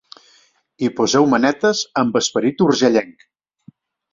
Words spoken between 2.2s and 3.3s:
esperit urgellenc.